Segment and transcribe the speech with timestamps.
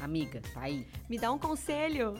[0.00, 0.86] Amiga, tá aí.
[1.08, 2.14] Me dá um conselho.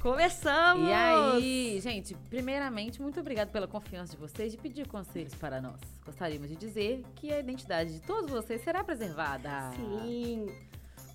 [0.00, 0.88] Começamos!
[0.88, 5.80] E aí, gente, primeiramente, muito obrigado pela confiança de vocês de pedir conselhos para nós.
[6.04, 9.70] Gostaríamos de dizer que a identidade de todos vocês será preservada.
[9.76, 10.46] Sim.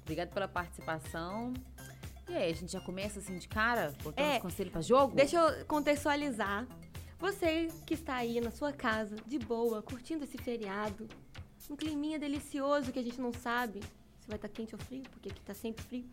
[0.04, 1.54] Obrigado pela participação.
[2.29, 5.15] E aí, a gente já começa assim de cara, botando É, os conselhos para jogo?
[5.15, 6.65] Deixa eu contextualizar.
[7.19, 11.07] Você que está aí na sua casa, de boa, curtindo esse feriado,
[11.69, 13.81] um climinha delicioso que a gente não sabe
[14.27, 16.05] se vai estar quente ou frio, porque aqui tá sempre frio.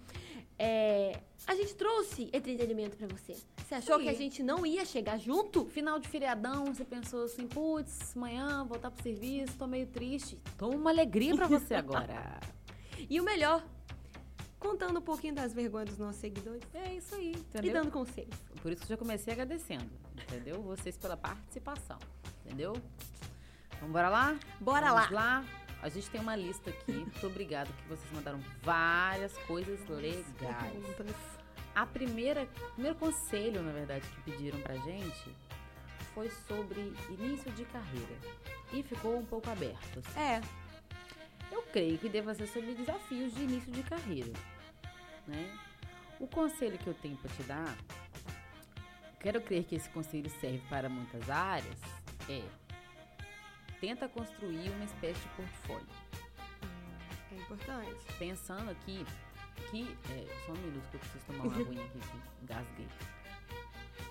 [0.56, 3.36] É, a gente trouxe entretenimento pra você.
[3.66, 4.04] Você achou Sim.
[4.04, 5.66] que a gente não ia chegar junto?
[5.66, 10.40] Final de feriadão, você pensou assim, putz, amanhã voltar pro serviço, tô meio triste.
[10.56, 12.38] Tô uma alegria pra você agora.
[13.10, 13.66] E o melhor,
[14.60, 17.72] contando um pouquinho das vergonhas dos nossos seguidores é isso aí, e entendeu?
[17.72, 18.36] dando conselhos.
[18.62, 19.90] Por isso que eu já comecei agradecendo,
[20.22, 20.62] entendeu?
[20.62, 21.98] Vocês pela participação,
[22.44, 22.74] entendeu?
[23.76, 24.38] Então bora lá?
[24.60, 25.40] Bora Vamos lá.
[25.40, 25.63] lá.
[25.84, 26.92] A gente tem uma lista aqui.
[26.92, 30.72] Muito obrigada que vocês mandaram várias coisas legais.
[31.74, 35.30] A primeira, o primeiro conselho, na verdade, que pediram pra gente
[36.14, 38.16] foi sobre início de carreira.
[38.72, 39.98] E ficou um pouco aberto.
[39.98, 40.18] assim.
[40.18, 40.40] É,
[41.52, 44.32] Eu creio que deva ser sobre desafios de início de carreira,
[45.26, 45.54] né?
[46.18, 47.76] O conselho que eu tenho para te dar,
[49.20, 51.76] quero crer que esse conselho serve para muitas áreas,
[52.26, 52.42] é
[53.84, 55.86] tenta construir uma espécie de portfólio.
[57.30, 58.00] é importante.
[58.18, 59.04] Pensando aqui
[59.70, 62.88] que é, só um minuto que eu preciso tomar uma aguinha aqui, que engasguei.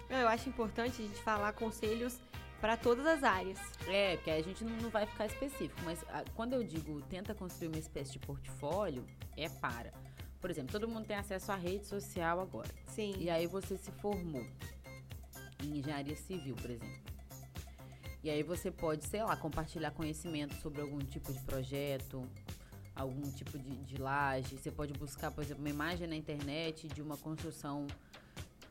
[0.09, 2.19] Eu acho importante a gente falar conselhos
[2.61, 3.59] para todas as áreas.
[3.87, 7.01] É, porque aí a gente não, não vai ficar específico, mas ah, quando eu digo
[7.09, 9.03] tenta construir uma espécie de portfólio,
[9.35, 9.91] é para.
[10.39, 12.69] Por exemplo, todo mundo tem acesso à rede social agora.
[12.85, 13.15] Sim.
[13.17, 14.45] E aí você se formou
[15.63, 17.12] em engenharia civil, por exemplo.
[18.23, 22.25] E aí você pode, sei lá, compartilhar conhecimento sobre algum tipo de projeto,
[22.95, 24.57] algum tipo de, de laje.
[24.57, 27.85] Você pode buscar, por exemplo, uma imagem na internet de uma construção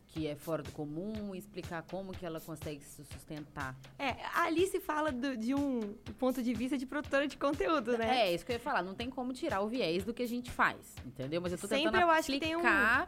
[0.08, 3.74] que é fora do comum e explicar como que ela consegue se sustentar.
[3.98, 8.20] É, ali se fala do- de um ponto de vista de produtora de conteúdo, né?
[8.28, 8.82] É, isso que eu ia falar.
[8.82, 11.40] Não tem como tirar o viés do que a gente faz, entendeu?
[11.40, 12.60] Mas eu tô Sempre tentando eu acho que tem um-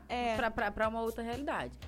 [0.08, 0.34] é.
[0.36, 1.78] pra, pra, pra uma outra realidade.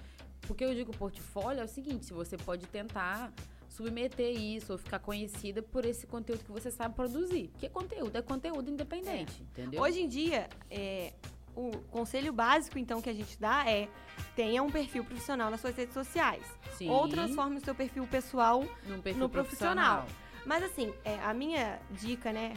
[0.43, 3.33] Porque eu digo portfólio é o seguinte, se você pode tentar
[3.77, 7.51] submeter isso ou ficar conhecida por esse conteúdo que você sabe produzir.
[7.59, 8.17] Que conteúdo?
[8.17, 9.81] É conteúdo independente, entendeu?
[9.83, 11.13] Hoje em dia, é,
[11.55, 13.89] o conselho básico, então, que a gente dá é
[14.35, 16.43] tenha um perfil profissional nas suas redes sociais.
[16.77, 20.03] Sim, Ou transforme o seu perfil pessoal num perfil no profissional.
[20.03, 20.27] profissional.
[20.47, 22.55] Mas assim, é, a minha dica, né,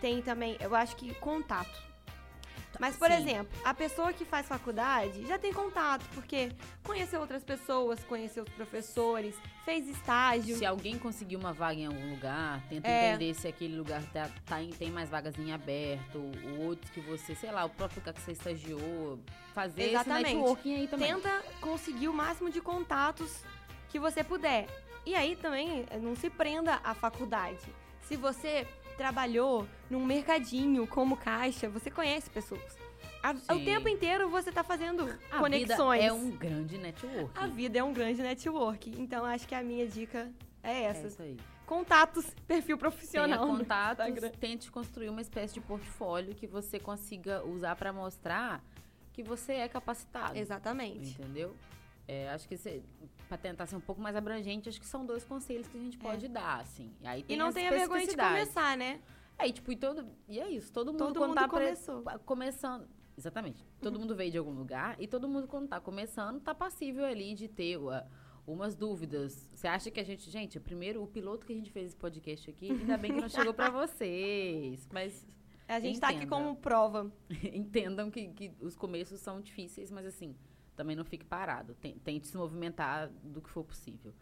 [0.00, 1.93] tem também, eu acho que contato.
[2.78, 3.16] Mas, por Sim.
[3.18, 6.50] exemplo, a pessoa que faz faculdade já tem contato, porque
[6.82, 10.56] conheceu outras pessoas, conheceu os professores, fez estágio.
[10.56, 13.10] Se alguém conseguir uma vaga em algum lugar, tenta É.
[13.10, 16.18] entender se aquele lugar tá, tá em- tem mais vagas em aberto,
[16.58, 19.18] ou outros que você, sei lá, o próprio lugar que você estagiou,
[19.54, 20.26] fazer Exatamente.
[20.26, 21.14] esse networking aí também.
[21.14, 23.42] Tenta conseguir o máximo de contatos
[23.88, 24.66] que você puder.
[25.06, 27.58] E aí também eh, não se prenda à faculdade.
[28.02, 28.66] Se você
[28.96, 32.62] trabalhou num mercadinho como caixa, você conhece pessoas.
[33.22, 36.00] A- o tempo inteiro você tá fazendo A conexões.
[36.02, 37.30] vida é um grande networking.
[37.34, 38.94] A vida é um grande network.
[38.98, 40.30] Então acho que a minha dica
[40.62, 41.06] é É essa.
[41.06, 41.36] isso aí.
[41.66, 43.46] Contatos, perfil Tenha profissional.
[43.46, 44.06] no contatos,
[44.38, 48.62] tente construir uma espécie de portfólio que você consiga usar para mostrar
[49.14, 50.36] que você é capacitado.
[50.36, 51.12] Exatamente.
[51.18, 51.56] Entendeu?
[52.06, 52.56] É, acho que
[53.28, 55.98] para tentar ser um pouco mais abrangente, acho que são dois conselhos que a gente
[55.98, 56.92] pode dar, assim.
[57.00, 57.32] E, aí É.
[57.32, 59.00] E não tenha vergonha de começar, né?
[59.38, 62.02] É, e, tipo, e, todo, e é isso, todo mundo Todo quando mundo tá começou.
[62.24, 62.86] Começando.
[63.16, 63.64] Exatamente.
[63.80, 67.34] Todo mundo veio de algum lugar e todo mundo, quando tá começando, tá passível ali
[67.34, 67.90] de ter uh,
[68.46, 69.48] umas dúvidas.
[69.54, 70.30] Você acha que a gente.
[70.30, 73.28] Gente, primeiro, o piloto que a gente fez esse podcast aqui, ainda bem que não
[73.28, 74.88] chegou pra vocês.
[74.92, 75.26] Mas
[75.66, 76.30] A gente tá aqui Entenda.
[76.36, 77.10] como prova.
[77.52, 80.34] entendam que, que os começos são difíceis, mas assim,
[80.76, 81.74] também não fique parado.
[81.74, 84.14] Ten- Tente se movimentar do que for possível.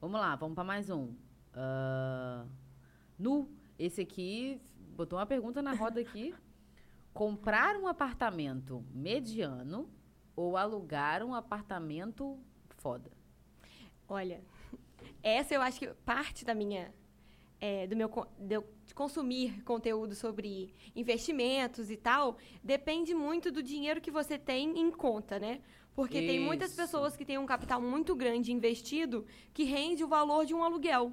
[0.00, 1.14] Vamos lá, vamos para mais um.
[1.54, 2.46] Ah,
[3.18, 4.60] nu, esse aqui
[4.96, 6.34] botou uma pergunta na roda aqui.
[7.12, 9.90] Comprar um apartamento mediano
[10.36, 12.38] ou alugar um apartamento
[12.78, 13.10] foda?
[14.08, 14.40] Olha,
[15.22, 16.92] essa eu acho que parte da minha.
[17.60, 24.10] é, do meu de consumir conteúdo sobre investimentos e tal, depende muito do dinheiro que
[24.10, 25.60] você tem em conta, né?
[25.94, 26.76] Porque tem muitas Isso.
[26.80, 31.12] pessoas que têm um capital muito grande investido que rende o valor de um aluguel.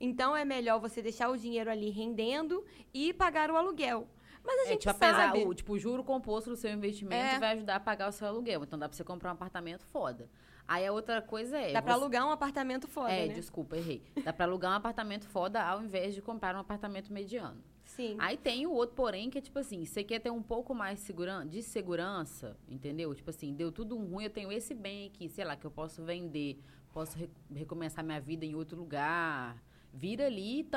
[0.00, 4.06] Então é melhor você deixar o dinheiro ali rendendo e pagar o aluguel.
[4.44, 5.44] Mas a É, gente tipo, apesar, sabe.
[5.44, 7.38] o, tipo, o juro composto do seu investimento É.
[7.38, 8.62] vai ajudar a pagar o seu aluguel.
[8.62, 10.28] Então dá pra você comprar um apartamento foda.
[10.68, 11.72] Aí a outra coisa é.
[11.72, 13.34] Dá pra você- alugar um apartamento foda, É, né?
[13.34, 14.02] desculpa, errei.
[14.22, 17.62] Dá pra alugar um apartamento foda ao invés de comprar um apartamento mediano.
[17.94, 18.16] Sim.
[18.18, 20.98] Aí tem o outro, porém, que é tipo assim, você quer ter um pouco mais
[20.98, 23.14] seguran de segurança, entendeu?
[23.14, 26.02] Tipo assim, deu tudo ruim, eu tenho esse bem aqui, sei lá, que eu posso
[26.02, 26.58] vender,
[26.92, 29.62] posso re recomeçar minha vida em outro lugar.
[29.92, 30.68] Vira ali.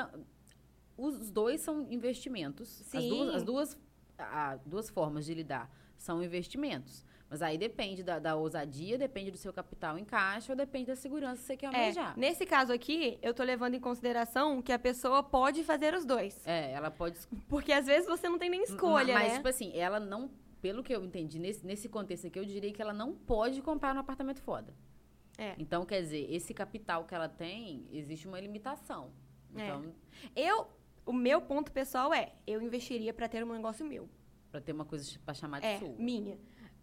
[0.96, 2.68] Os dois são investimentos.
[2.68, 2.98] Sim.
[2.98, 3.78] As duas, as duas,
[4.18, 7.04] a, duas formas de lidar são investimentos.
[7.30, 10.96] Mas aí depende da, da, ousadia, depende do seu capital em caixa ou depende da
[10.96, 12.14] segurança que você quer almejar.
[12.16, 16.06] É, nesse caso aqui, eu tô levando em consideração que a pessoa pode fazer os
[16.06, 16.40] dois.
[16.46, 17.18] É, ela pode.
[17.46, 19.28] Porque às vezes você não tem nem escolha, mas, né?
[19.28, 20.30] Mas, tipo assim, ela não.
[20.62, 23.94] Pelo que eu entendi, nesse, nesse contexto aqui, eu diria que ela não pode comprar
[23.94, 24.74] um apartamento foda.
[25.36, 25.54] É.
[25.58, 29.12] Então, quer dizer, esse capital que ela tem, existe uma limitação.
[29.54, 29.62] É.
[29.62, 29.94] Então,
[30.34, 30.66] eu.
[31.08, 34.10] O meu ponto pessoal é, eu investiria para ter um negócio meu.
[34.50, 35.94] Pra ter uma coisa pra chamar de é, sua.
[35.98, 36.36] minha.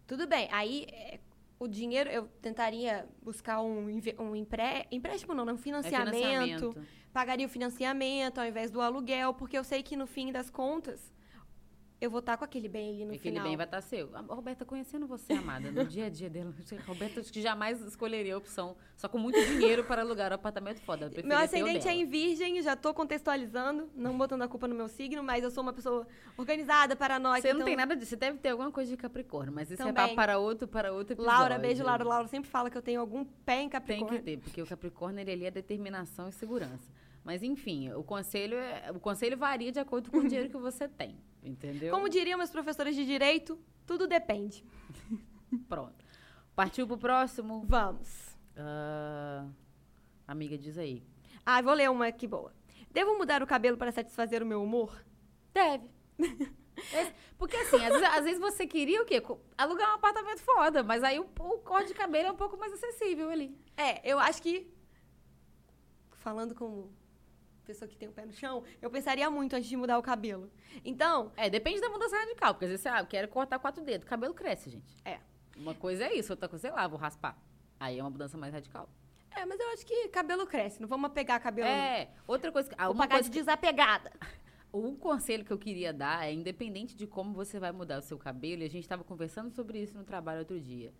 [0.04, 0.48] Tudo bem.
[0.50, 1.20] Aí, é,
[1.60, 6.86] o dinheiro, eu tentaria buscar um, um empre, empréstimo, não, um financiamento, é financiamento.
[7.12, 11.14] Pagaria o financiamento ao invés do aluguel, porque eu sei que no fim das contas,
[11.98, 13.36] eu vou estar com aquele bem ali no aquele final.
[13.40, 14.10] Aquele bem vai estar seu.
[14.14, 17.80] A Roberta, conhecendo você, amada, no dia a dia dela, a Roberta acho que jamais
[17.80, 21.10] escolheria a opção, só com muito dinheiro para alugar um apartamento foda.
[21.24, 25.22] Meu ascendente é em virgem, já estou contextualizando, não botando a culpa no meu signo,
[25.22, 26.06] mas eu sou uma pessoa
[26.36, 27.40] organizada, paranoica.
[27.40, 27.60] Você então...
[27.60, 30.12] não tem nada disso, você deve ter alguma coisa de Capricórnio, mas isso Também.
[30.12, 31.38] é para outro, para outro episódio.
[31.38, 32.04] Laura, beijo, Laura.
[32.04, 34.08] Laura sempre fala que eu tenho algum pé em Capricórnio.
[34.08, 36.92] Tem que ter, porque o Capricórnio ele, ele é determinação e segurança.
[37.26, 40.86] Mas enfim, o conselho, é, o conselho varia de acordo com o dinheiro que você
[40.86, 41.92] tem, entendeu?
[41.92, 44.64] Como diriam meus professores de direito, tudo depende.
[45.68, 46.04] Pronto.
[46.54, 47.64] Partiu pro próximo?
[47.66, 48.38] Vamos.
[48.52, 49.52] Uh,
[50.24, 51.02] amiga, diz aí.
[51.44, 52.54] Ah, vou ler uma aqui boa.
[52.92, 55.04] Devo mudar o cabelo para satisfazer o meu humor?
[55.52, 55.90] Deve.
[57.36, 59.20] Porque assim, às vezes, às vezes, você queria o quê?
[59.58, 62.72] Alugar um apartamento foda, mas aí o, o corte de cabelo é um pouco mais
[62.72, 63.58] acessível ali.
[63.76, 64.72] É, eu acho que.
[66.12, 66.94] Falando como
[67.66, 70.50] pessoa que tem o pé no chão, eu pensaria muito antes de mudar o cabelo.
[70.84, 71.32] Então.
[71.36, 74.06] É, depende da mudança radical, porque às vezes você, ah, eu quero cortar quatro dedos.
[74.06, 74.94] O cabelo cresce, gente.
[75.04, 75.18] É.
[75.56, 77.36] Uma coisa é isso, outra coisa, sei lá, vou raspar.
[77.80, 78.88] Aí é uma mudança mais radical.
[79.30, 81.68] É, mas eu acho que cabelo cresce, não vamos pegar cabelo.
[81.68, 82.70] É, outra coisa.
[82.78, 84.12] Vou uma pagar coisa de desapegada.
[84.74, 88.18] Um conselho que eu queria dar é, independente de como você vai mudar o seu
[88.18, 90.92] cabelo, e a gente estava conversando sobre isso no trabalho outro dia.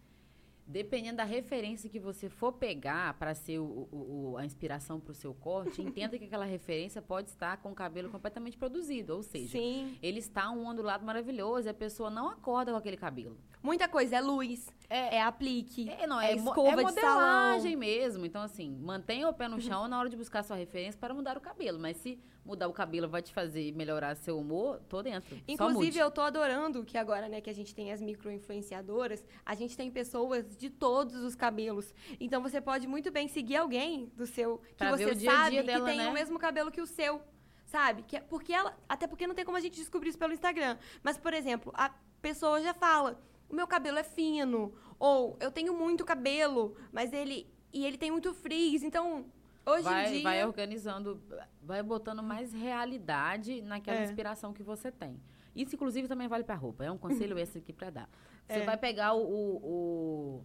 [0.67, 5.15] Dependendo da referência que você for pegar para ser o, o, a inspiração para o
[5.15, 9.15] seu corte, entenda que aquela referência pode estar com o cabelo completamente produzido.
[9.15, 9.97] Ou seja, Sim.
[10.03, 13.39] ele está um ondulado maravilhoso e a pessoa não acorda com aquele cabelo.
[13.63, 17.77] Muita coisa, é luz, é, é aplique, é, não, é, é escova é modelagem de
[17.77, 18.27] mesmo.
[18.27, 21.37] Então, assim, mantenha o pé no chão na hora de buscar sua referência para mudar
[21.37, 21.79] o cabelo.
[21.79, 25.37] Mas se mudar o cabelo vai te fazer melhorar seu humor, tô dentro.
[25.47, 29.77] Inclusive, eu tô adorando que agora, né, que a gente tem as micro-influenciadoras, a gente
[29.77, 31.93] tem pessoas de todos os cabelos.
[32.21, 35.63] Então, você pode muito bem seguir alguém do seu, que pra você dia sabe dia
[35.65, 36.09] dela, que tem né?
[36.09, 37.21] o mesmo cabelo que o seu.
[37.67, 38.03] Sabe?
[38.05, 38.79] Que, é, porque ela.
[38.89, 40.79] Até porque não tem como a gente descobrir isso pelo Instagram.
[41.03, 41.91] Mas, por exemplo, a
[42.23, 44.73] pessoa já fala: o meu cabelo é fino.
[44.99, 47.53] Ou eu tenho muito cabelo, mas ele.
[47.73, 48.85] E ele tem muito frizz.
[48.85, 49.27] Então,
[49.67, 50.23] Hoje vai, em dia.
[50.23, 51.21] vai organizando,
[51.61, 54.05] vai botando mais realidade naquela É.
[54.05, 55.21] inspiração que você tem.
[55.55, 56.85] Isso, inclusive, também vale para roupa.
[56.85, 58.09] É um conselho esse aqui para dar.
[58.47, 58.65] Você É.
[58.65, 60.45] vai pegar o, o- o-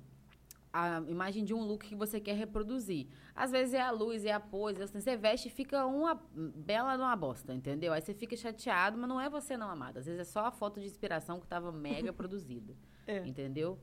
[0.73, 3.07] a imagem de um look que você quer reproduzir.
[3.35, 4.81] Às vezes é a luz, é a pose.
[4.81, 7.91] assim, você veste e fica uma bela numa bosta, entendeu?
[7.91, 9.99] Aí você fica chateado, mas não é você não, amada.
[9.99, 12.73] Às vezes é só a foto de inspiração que estava mega produzida.
[13.05, 13.17] É.
[13.27, 13.77] Entendeu?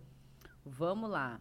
[0.65, 1.41] Vamos lá.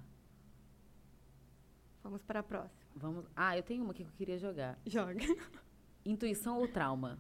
[2.04, 2.87] Vamos para a próxima.
[2.98, 3.26] Vamos.
[3.36, 4.78] Ah, eu tenho uma aqui que eu queria jogar.
[4.86, 5.20] Joga.
[6.06, 7.20] Intuição ou trauma?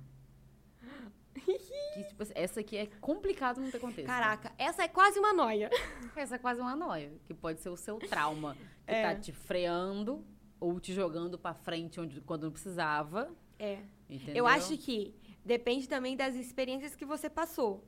[1.93, 4.07] Que, tipo, essa aqui é complicado não ter contexto.
[4.07, 5.69] Caraca, essa é quase uma noia.
[6.15, 8.55] Essa é quase uma noia, que pode ser o seu trauma,
[8.85, 9.03] que É.
[9.13, 10.25] tá te freando
[10.59, 13.29] ou te jogando pra frente onde, quando não precisava.
[13.59, 13.79] É.
[14.09, 14.35] Entendeu?
[14.35, 15.13] Eu acho que
[15.45, 17.83] depende também das experiências que você passou.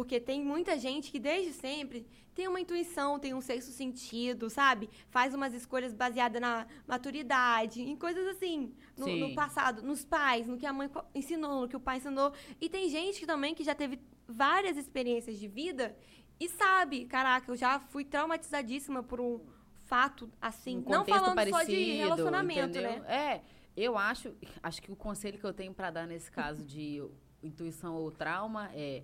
[0.00, 4.88] Porque tem muita gente que desde sempre tem uma intuição, tem um sexto sentido, sabe?
[5.10, 10.56] Faz umas escolhas baseadas na maturidade, em coisas assim, no, no passado, nos pais, no
[10.56, 12.32] que a mãe ensinou, no que o pai ensinou.
[12.58, 15.94] E tem gente que também que já teve várias experiências de vida
[16.40, 19.38] e sabe, caraca, eu já fui traumatizadíssima por um
[19.84, 23.02] fato assim, um não falando parecido, só de relacionamento, entendeu?
[23.02, 23.34] né?
[23.34, 23.42] É,
[23.76, 27.06] eu acho, acho que o conselho que eu tenho pra dar nesse caso de
[27.42, 29.02] intuição ou trauma é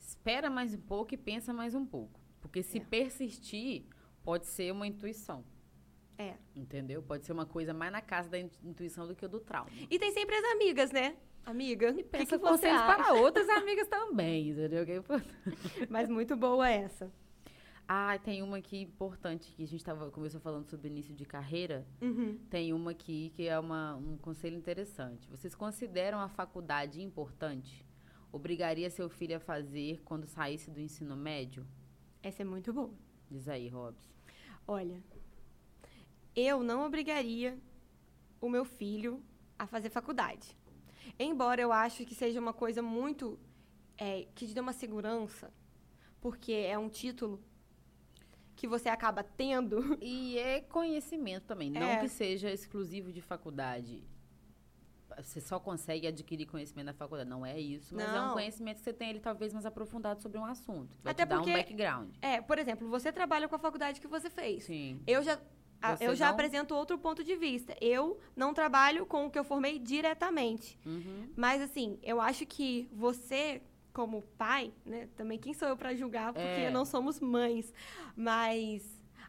[0.00, 2.84] espera mais um pouco e pensa mais um pouco, porque se É.
[2.84, 3.84] persistir
[4.22, 5.44] pode ser uma intuição.
[6.18, 6.34] É.
[6.54, 7.02] Entendeu?
[7.02, 9.70] Pode ser uma coisa mais na casa da in- intuição do que do trauma.
[9.90, 11.16] E tem sempre as amigas, né?
[11.46, 12.94] Amiga, que, Pensa que você conselhos acha?
[13.02, 14.84] para outras amigas também, entendeu?
[14.84, 15.02] Que é.
[15.88, 17.10] Mas muito boa essa.
[17.88, 21.84] Ah, tem uma aqui importante que a gente tava, começou falando sobre início de carreira.
[22.00, 22.38] Uhum.
[22.50, 25.26] Tem uma aqui que é uma, um conselho interessante.
[25.28, 27.84] Vocês consideram a faculdade importante?
[28.32, 31.66] Obrigaria seu filho a fazer quando saísse do ensino médio?
[32.22, 32.92] Essa é muito boa.
[33.30, 34.10] Diz aí, Robson.
[34.66, 35.02] Olha,
[36.34, 37.58] eu não obrigaria
[38.40, 39.22] o meu filho
[39.58, 40.56] a fazer faculdade.
[41.18, 43.38] Embora eu acho que seja uma coisa muito.
[43.98, 45.52] É, que te dê uma segurança,
[46.22, 47.38] porque é um título
[48.56, 49.98] que você acaba tendo.
[50.00, 52.00] E é conhecimento também, não É.
[52.00, 54.02] que seja exclusivo de faculdade.
[55.18, 57.28] Você só consegue adquirir conhecimento na faculdade.
[57.28, 58.32] Não é isso, mas é um Não.
[58.34, 60.96] conhecimento que você tem ali, talvez, mais aprofundado sobre um assunto.
[61.02, 62.10] Vai Até te dar porque- um background.
[62.22, 64.64] É, por exemplo, você trabalha com a faculdade que você fez.
[64.64, 65.00] Sim.
[65.06, 65.38] Eu já,
[65.82, 67.76] a- eu já não- apresento outro ponto de vista.
[67.80, 70.78] Eu não trabalho com o que eu formei diretamente.
[70.86, 71.28] Uhum.
[71.36, 73.62] Mas, assim, eu acho que você,
[73.92, 75.08] como pai, né?
[75.16, 76.70] Também quem sou eu para julgar, porque É.
[76.70, 77.72] não somos mães.
[78.16, 78.84] Mas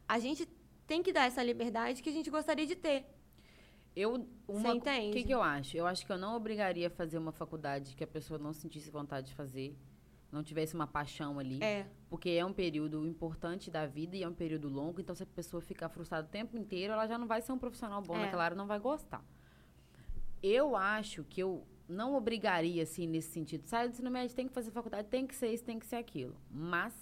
[0.08, 0.48] a gente
[0.86, 3.06] tem que dar essa liberdade que a gente gostaria de ter.
[3.96, 5.10] Eu, uma, Você entende?
[5.10, 5.76] O que, que eu acho?
[5.76, 8.90] Eu acho que eu não obrigaria a fazer uma faculdade que a pessoa não sentisse
[8.90, 9.78] vontade de fazer,
[10.32, 11.62] não tivesse uma paixão ali.
[11.62, 11.86] É.
[12.10, 15.26] Porque é um período importante da vida e é um período longo, então se a
[15.26, 18.22] pessoa ficar frustrada o tempo inteiro, ela já não vai ser um profissional bom É.
[18.26, 19.24] naquela área, não vai gostar.
[20.42, 23.66] Eu acho que eu não obrigaria, assim, nesse sentido.
[23.68, 25.98] Sai do ensino médio, tem que fazer faculdade, tem que ser isso, tem que ser
[25.98, 26.36] aquilo.
[26.50, 26.94] Mas,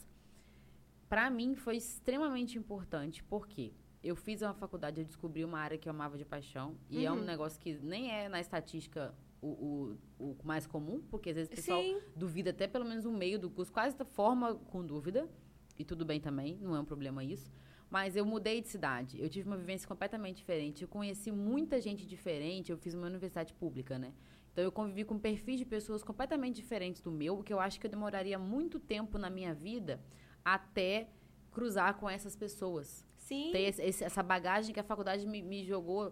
[1.07, 3.71] para mim, foi extremamente importante, porque
[4.03, 7.11] eu fiz uma faculdade, eu descobri uma área que eu amava de paixão, e é
[7.11, 7.25] um Uhum.
[7.25, 11.55] negócio que nem é na estatística o, o, o mais comum, porque às vezes o
[11.55, 11.99] pessoal Sim.
[12.15, 15.29] duvida até pelo menos um meio do curso, quase forma com dúvida,
[15.77, 17.51] e tudo bem também, não é um problema isso.
[17.89, 22.05] Mas eu mudei de cidade, eu tive uma vivência completamente diferente, eu conheci muita gente
[22.05, 24.13] diferente, eu fiz uma universidade pública, né?
[24.51, 27.79] Então eu convivi com perfis de pessoas completamente diferentes do meu, o que eu acho
[27.79, 29.99] que eu demoraria muito tempo na minha vida
[30.43, 31.09] até
[31.49, 33.49] cruzar com essas pessoas Sim.
[33.51, 36.11] ter esse- esse- essa bagagem que a faculdade me, me jogou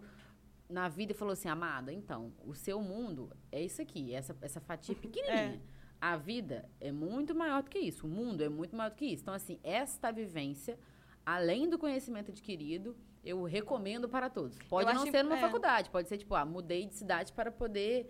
[0.68, 4.60] na vida e falou assim, amada, então, o seu mundo é isso aqui, essa, essa
[4.60, 5.60] fatia pequenininha.
[6.00, 9.06] A vida é muito maior do que isso, o mundo é muito maior do que
[9.06, 9.22] isso.
[9.22, 10.78] Então, assim, esta vivência,
[11.26, 14.56] além do conhecimento adquirido, eu recomendo para todos.
[14.68, 15.40] Pode Eu não acho- ser numa é.
[15.40, 18.08] faculdade, pode ser tipo, ah, mudei de cidade para poder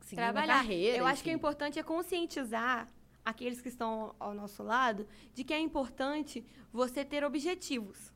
[0.00, 0.54] seguir uma trabalhar.
[0.56, 0.96] carreira.
[0.96, 1.38] Eu acho que é enfim.
[1.38, 2.88] importante é conscientizar
[3.28, 8.12] aqueles que estão ao nosso lado de que é importante você ter objetivos,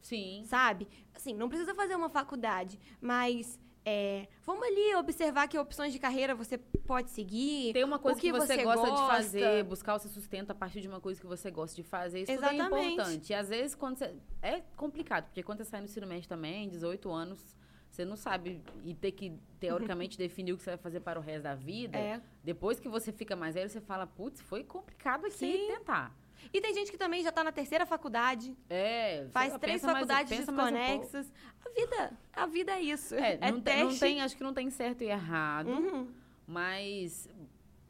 [0.00, 0.44] Sim.
[0.46, 0.88] sabe?
[1.14, 3.58] Assim, não precisa fazer uma faculdade, mas
[3.88, 7.72] é, vamos ali observar que opções de carreira você pode seguir.
[7.72, 9.06] Tem uma coisa o que, que você, você gosta, de gosta.
[9.06, 12.22] fazer, buscar o seu sustento a partir de uma coisa que você gosta de fazer.
[12.22, 12.94] Isso é Exatamente.
[12.94, 13.30] importante.
[13.30, 14.12] E às vezes, quando você.
[14.42, 17.55] É complicado, porque quando você sai no ensino médio também, 18 anos,
[17.96, 21.22] você não sabe e ter que, teoricamente, definir o que você vai fazer para o
[21.22, 21.96] resto da vida.
[21.98, 22.20] É.
[22.44, 25.66] Depois que você fica mais velho, você fala, putz, foi complicado aqui Sim.
[25.68, 26.14] tentar.
[26.52, 30.30] E tem gente que também já está na terceira faculdade, É, faz três mais- faculdades
[30.30, 31.32] mais um desconexas.
[31.64, 33.14] a vida, a vida é isso.
[33.14, 34.00] É, não, tem, não teste.
[34.00, 35.68] tem, acho que não tem certo e errado.
[35.70, 36.08] Uhum.
[36.46, 37.28] Mas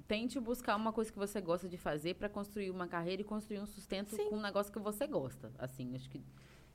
[0.07, 3.59] tente buscar uma coisa que você gosta de fazer para construir uma carreira e construir
[3.59, 4.31] um sustento Sim.
[4.31, 5.53] com um negócio que você gosta.
[5.59, 6.23] Assim, acho que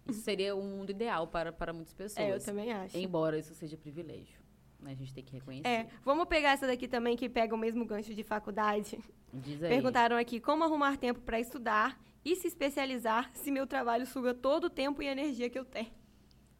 [0.08, 2.28] isso seria um mundo ideal para, para muitas pessoas.
[2.28, 2.98] É, eu também acho.
[2.98, 4.40] Embora isso seja privilégio.
[4.80, 4.92] né?
[4.92, 5.68] A gente tem que reconhecer.
[5.68, 9.00] É, vamos pegar essa daqui também que pega o mesmo gancho de faculdade.
[9.34, 9.70] Diz aí.
[9.70, 14.66] Perguntaram aqui como arrumar tempo para estudar e se especializar se meu trabalho suga todo
[14.66, 15.92] o tempo e energia que eu tenho.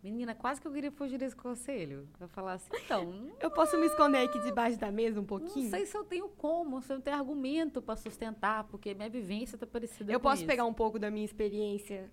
[0.04, 2.08] Menina, quase que eu queria fugir desse conselho.
[2.20, 5.70] Eu falar assim, então, Eu posso me esconder aqui debaixo da mesa um não pouquinho?
[5.70, 9.68] sei se eu tenho como, se eu tenho argumento para sustentar, porque minha vivência tá
[9.68, 10.48] parecida Eu com posso isso.
[10.48, 12.12] pegar um pouco da minha experiência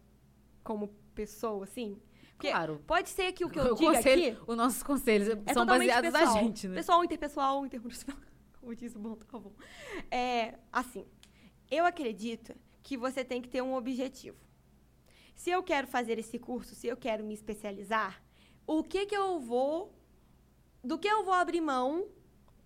[0.62, 0.88] como
[1.22, 2.00] pessoa, assim?
[2.34, 2.80] Porque Claro.
[2.86, 5.66] pode ser que o que eu O diga conselho- aqui os nossos conselhos é são
[5.66, 6.34] baseados pessoal.
[6.34, 6.74] na gente, né?
[6.76, 8.20] Pessoal, interpessoal, interprofissional.
[8.60, 9.52] Como diz o bom tá bom.
[10.10, 11.04] É, assim,
[11.70, 14.36] eu acredito que você tem que ter um objetivo.
[15.34, 18.22] Se eu quero fazer esse curso, se eu quero me especializar,
[18.66, 19.92] o que que eu vou
[20.82, 22.06] do que eu vou abrir mão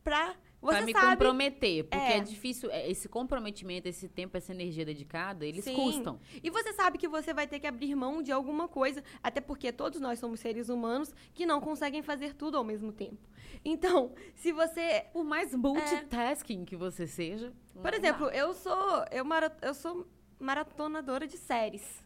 [0.05, 2.17] pra você pra me sabe comprometer, porque É.
[2.19, 2.21] é.
[2.21, 5.75] difícil, é, esse comprometimento, esse tempo, essa energia dedicada, eles Sim.
[5.75, 6.21] custam.
[6.43, 9.73] E você sabe que você vai ter que abrir mão de alguma coisa, até porque
[9.73, 13.19] todos nós somos seres humanos que não conseguem fazer tudo ao mesmo tempo.
[13.65, 17.53] Então, se você Por mais multitasking que você seja.
[17.75, 17.97] Por dá.
[17.97, 20.07] exemplo, eu sou eu, mara, eu sou
[20.39, 22.03] maratonadora de séries.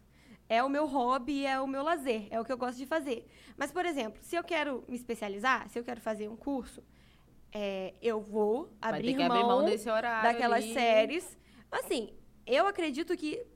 [0.49, 3.27] É o meu hobby, é o meu lazer, é o que eu gosto de fazer.
[3.57, 6.85] Mas, por exemplo, se eu quero me especializar, se eu quero fazer um curso,
[7.59, 10.31] é, eu vou abrir, que abrir mão mão desse horário.
[10.31, 10.75] daquelas ali.
[10.75, 11.39] séries.
[11.73, 12.13] Assim,
[12.47, 13.47] eu acredito que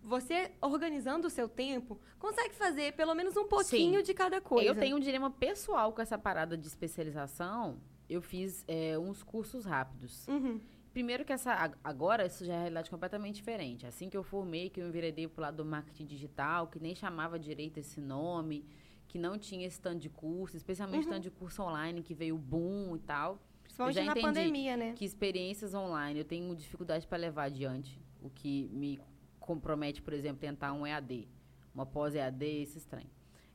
[0.00, 4.04] você, organizando o seu tempo, consegue fazer pelo menos um pouquinho Sim.
[4.04, 4.68] de cada coisa.
[4.70, 7.80] Eu tenho um dilema pessoal com essa parada de especialização.
[8.08, 10.26] Eu fiz é, uns cursos rápidos.
[10.28, 10.60] Uhum.
[10.92, 13.86] Primeiro que essa ag- agora isso já é realidade completamente diferente.
[13.86, 17.38] Assim que eu formei, que eu enveredei pro lado do marketing digital, que nem chamava
[17.38, 18.64] direito esse nome,
[19.06, 21.10] que não tinha esse tanto de curso, especialmente Uhum.
[21.12, 23.38] tanto de curso online que veio boom e tal.
[23.86, 24.92] Principalmente na pandemia, né?
[24.94, 28.98] que experiências online eu tenho dificuldade para levar adiante, o que me
[29.38, 31.28] compromete, por exemplo, tentar um EAD,
[31.74, 33.10] uma pós-EAD, esse estranho.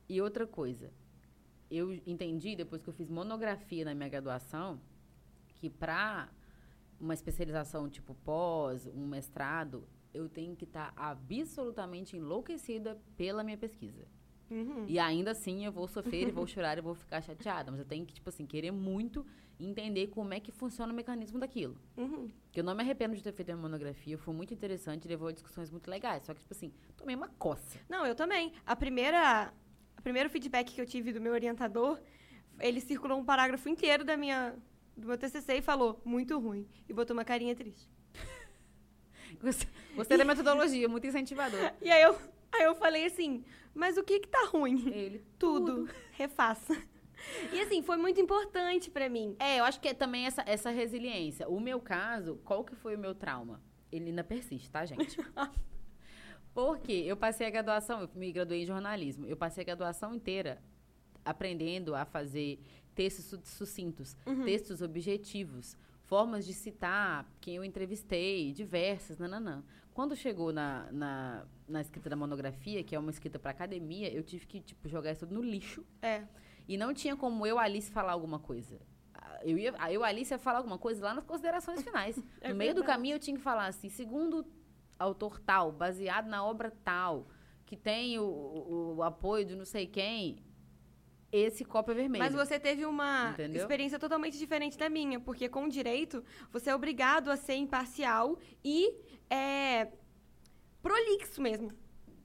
[0.08, 0.92] E outra coisa,
[1.70, 4.80] eu entendi depois que eu fiz monografia na minha graduação
[5.54, 6.28] que para
[6.98, 14.06] uma especialização tipo pós, um mestrado, eu tenho que estar absolutamente enlouquecida pela minha pesquisa.
[14.50, 14.84] Uhum.
[14.86, 17.70] E ainda assim eu vou sofrer, e vou chorar e vou ficar chateada.
[17.70, 19.24] Mas eu tenho que, tipo assim, querer muito
[19.58, 21.76] entender como é que funciona o mecanismo daquilo.
[21.96, 22.28] Uhum.
[22.50, 25.32] Que eu não me arrependo de ter feito a monografia, foi muito interessante, levou a
[25.32, 26.24] discussões muito legais.
[26.24, 27.78] Só que, tipo assim, tomei uma coça.
[27.88, 28.52] Não, eu também.
[28.66, 29.52] A primeira,
[29.98, 32.00] o primeiro feedback que eu tive do meu orientador,
[32.60, 34.54] ele circulou um parágrafo inteiro da minha,
[34.96, 36.66] do meu TCC e falou, muito ruim.
[36.88, 37.88] E botou uma carinha triste.
[39.94, 41.72] Gostei da metodologia, muito incentivador.
[41.80, 42.16] E aí eu,
[42.54, 43.44] aí eu falei assim,
[43.74, 44.88] mas o que que tá ruim?
[44.88, 45.24] Ele.
[45.38, 45.88] Tudo.
[46.12, 46.74] Refaça.
[47.52, 49.34] E assim, foi muito importante pra mim.
[49.38, 51.48] É, eu acho que é também essa, essa resiliência.
[51.48, 53.62] O meu caso, qual que foi o meu trauma?
[53.90, 55.16] Ele ainda persiste, tá, gente?
[56.52, 59.24] Porque eu passei a graduação, eu me graduei em jornalismo.
[59.26, 60.62] Eu passei a graduação inteira
[61.24, 62.60] aprendendo a fazer
[62.94, 69.64] textos su- sucintos, textos objetivos, formas de citar quem eu entrevistei, diversas, nananã.
[69.94, 74.22] Quando chegou na, na, na escrita da monografia, que é uma escrita para academia, eu
[74.22, 75.84] tive que tipo, jogar isso tudo no lixo.
[76.02, 76.22] É.
[76.68, 78.80] E não tinha como eu, Alice, falar alguma coisa.
[79.14, 82.16] Ah, Eu, ia, ah, eu, Alice, ia falar alguma coisa lá nas considerações finais.
[82.40, 82.96] É no meio do verdade.
[82.98, 84.44] caminho, eu tinha que falar assim, segundo
[84.98, 87.28] autor tal, baseado na obra tal,
[87.66, 90.38] que tem o, o- o apoio de não sei quem,
[91.32, 92.22] esse copo é vermelho.
[92.24, 93.60] Mas você teve uma Entendeu?
[93.60, 98.94] experiência totalmente diferente da minha, porque com direito, você é obrigado a ser imparcial e
[99.28, 99.88] é,
[100.84, 101.72] prolixo mesmo.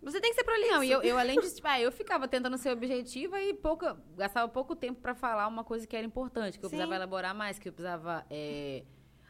[0.01, 0.71] Você tem que ser prolixo.
[0.71, 3.97] Não, e eu, eu além disso, tipo, ah, eu ficava tentando ser objetiva e pouca,
[4.15, 6.75] gastava pouco tempo pra falar uma coisa que era importante, que eu Sim.
[6.75, 8.83] precisava elaborar mais, que eu precisava é,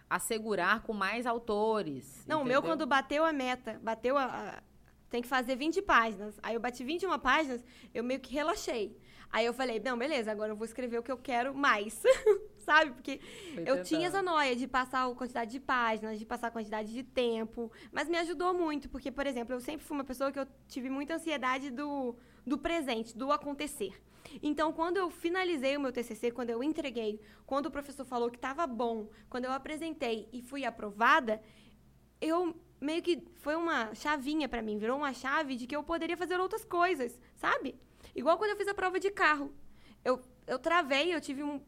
[0.09, 2.25] assegurar com mais autores.
[2.27, 2.71] Não, o meu, entendeu?
[2.71, 4.63] quando bateu a meta, bateu a, a-
[5.09, 6.39] Tem que fazer 20 páginas.
[6.43, 8.95] Aí eu bati 21 páginas, eu meio que relaxei.
[9.31, 12.01] Aí eu falei, não, beleza, agora eu vou escrever o que eu quero mais.
[12.65, 12.91] Sabe?
[12.91, 13.19] Porque
[13.65, 17.03] eu tinha essa noia de passar a quantidade de páginas, de passar a quantidade de
[17.03, 17.71] tempo.
[17.91, 20.89] Mas me ajudou muito, porque, por exemplo, eu sempre fui uma pessoa que eu tive
[20.89, 23.93] muita ansiedade do, do presente, do acontecer.
[24.43, 28.37] Então, quando eu finalizei o meu TCC, quando eu entreguei, quando o professor falou que
[28.37, 31.41] estava bom, quando eu apresentei e fui aprovada,
[32.21, 36.15] eu meio que foi uma chavinha pra mim, virou uma chave de que eu poderia
[36.15, 37.75] fazer outras coisas, sabe?
[38.15, 39.53] Igual quando eu fiz a prova de carro.
[40.03, 41.61] Eu, eu travei, eu tive um.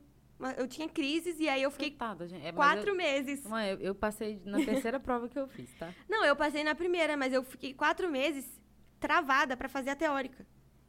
[0.57, 2.45] Eu tinha crises e aí eu fiquei Coitada, gente.
[2.45, 3.43] É, quatro eu, meses.
[3.45, 5.93] Mãe, eu, eu passei na terceira prova que eu fiz, tá?
[6.09, 8.59] Não, eu passei na primeira, mas eu fiquei quatro meses
[8.99, 10.45] travada pra fazer a teórica.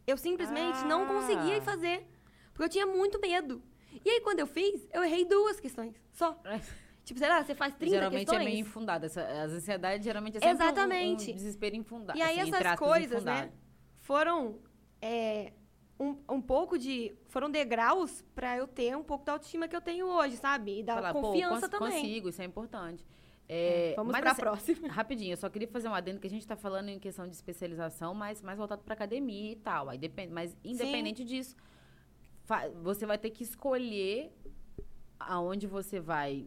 [0.06, 1.06] Eu simplesmente não Ah.
[1.06, 2.06] conseguia ir fazer.
[2.52, 3.62] Porque eu tinha muito medo.
[4.04, 5.94] E aí, quando eu fiz, eu errei duas questões.
[6.12, 6.40] Só.
[7.04, 8.42] Tipo, sei lá, você faz 30 geralmente questões.
[8.42, 9.06] é meio infundada.
[9.08, 9.16] As
[9.50, 11.30] ansiedades geralmente é sempre um- Exatamente.
[11.32, 12.16] Um, desespero infundado.
[12.16, 13.52] E aí assim, essas coisas, né, infundado.
[13.98, 14.60] foram
[15.00, 15.52] é,
[16.02, 17.12] um, um pouco de...
[17.28, 20.80] Foram degraus pra eu ter um pouco da autoestima que eu tenho hoje, sabe?
[20.80, 22.02] E da Falar, confiança cons- também.
[22.02, 23.06] Consigo, isso é importante.
[23.48, 24.88] É, Vamos mas pra assim, próxima.
[24.92, 27.34] Rapidinho, eu só queria fazer um adendo que a gente tá falando em questão de
[27.34, 29.88] especialização, mas mais voltado pra academia e tal.
[29.90, 31.54] Aí depende, mas independente disso,
[32.44, 34.32] fa- você vai ter que escolher
[35.20, 36.46] aonde você vai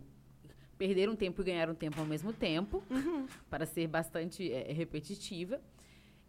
[0.77, 3.27] perder um tempo e ganhar um tempo ao mesmo tempo, Uhum.
[3.49, 5.61] para ser bastante é, repetitiva.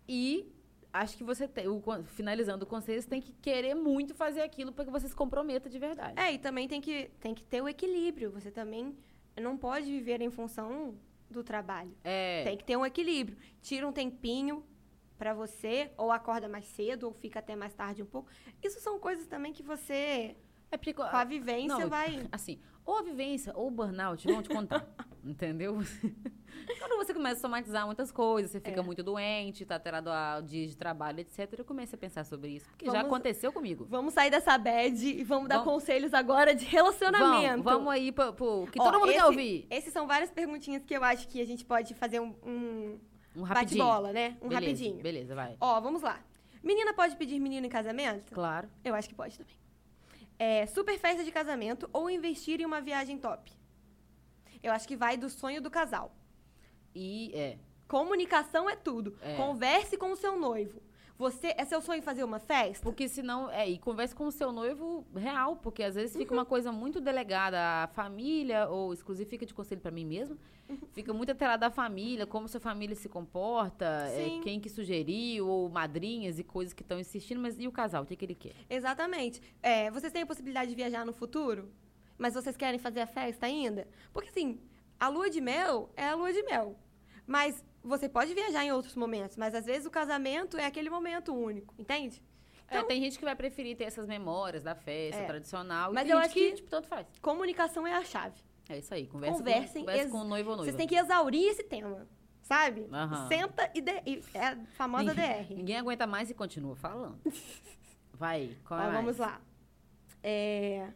[0.09, 0.53] E
[1.01, 4.73] acho que você tem, o finalizando o conselho, você tem que querer muito fazer aquilo
[4.73, 6.19] para que você se comprometa de verdade.
[6.19, 8.31] É, e também tem que, tem que ter o equilíbrio.
[8.33, 8.97] Você também
[9.41, 10.95] não pode viver em função
[11.31, 11.95] do trabalho.
[12.05, 13.37] É, Tem que ter um equilíbrio.
[13.61, 14.65] Tira um tempinho
[15.19, 18.29] pra você, ou acorda mais cedo, ou fica até mais tarde um pouco.
[18.63, 20.37] Isso são coisas também que você,
[20.71, 22.27] é porque, com a vivência, não, vai...
[22.31, 24.87] assim, ou a vivência ou o burnout vão te contar,
[25.25, 25.77] entendeu?
[26.79, 28.83] Quando você começa a somatizar muitas coisas, você fica É.
[28.83, 31.53] muito doente, tá alterado a dias de trabalho, etc.
[31.59, 33.87] Eu comecei a pensar sobre isso, porque já Vamos- aconteceu comigo.
[33.89, 37.63] Vamos sair dessa bad e vamos dar Vamos- conselhos agora de relacionamento.
[37.63, 39.67] Vamos, vamos aí pro, pro que Ó, todo mundo esse- quer ouvir.
[39.71, 42.99] Esses são várias perguntinhas que eu acho que a gente pode fazer um, um
[43.37, 43.85] Um rapidinho.
[43.85, 44.37] bate-bola, né?
[44.41, 45.03] Um beleza, rapidinho.
[45.03, 45.57] Beleza, vai.
[45.61, 46.19] Ó, vamos lá.
[46.63, 48.33] Menina pode pedir menino em casamento?
[48.33, 48.69] Claro.
[48.85, 49.55] Eu acho que pode também.
[50.39, 53.53] É, super festa de casamento ou investir em uma viagem top?
[54.63, 56.15] Eu acho que vai do sonho do casal.
[56.95, 57.59] E é.
[57.89, 59.17] Comunicação é tudo.
[59.23, 59.37] É.
[59.37, 60.83] Converse com o seu noivo.
[61.19, 62.83] Você, é seu sonho fazer uma festa?
[62.85, 66.45] Porque senão, é, e converse com o seu noivo real, porque às vezes fica uma
[66.45, 70.37] coisa muito delegada à família, ou exclusivo fica de conselho pra mim mesmo.
[70.93, 75.71] Fica muito atrelada à família, como sua família se comporta, é, quem que sugeriu, ou
[75.71, 78.55] madrinhas e coisas que estão insistindo, mas e o casal, o que, que ele quer?
[78.69, 79.41] Exatamente.
[79.63, 81.71] É, vocês têm a possibilidade de viajar no futuro?
[82.19, 83.87] Mas vocês querem fazer a festa ainda?
[84.13, 84.59] Porque assim,
[84.99, 86.77] a lua de mel é a lua de mel.
[87.27, 91.35] Mas você pode viajar em outros momentos, mas às vezes o casamento é aquele momento
[91.35, 92.23] único, entende?
[92.69, 95.27] É, tem gente que vai preferir ter essas memórias da festa É.
[95.27, 95.93] tradicional.
[95.93, 97.07] Mas e eu acho que- tipo, tanto faz.
[97.23, 98.41] Comunicação é a chave.
[98.69, 100.65] É isso aí, conversa, Conversem, com, conversa com o noivo ou noiva.
[100.73, 102.09] Vocês têm que exaurir esse tema,
[102.43, 102.89] sabe?
[102.93, 103.29] Aham.
[103.29, 105.55] Senta e, de- e- é a famosa DR.
[105.55, 107.21] Ninguém aguenta mais e continua falando.
[108.13, 109.41] Vai, qual é Ó, vamos lá.
[110.23, 110.89] É,